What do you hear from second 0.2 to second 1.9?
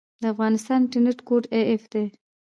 د افغانستان انټرنیټ کوډ af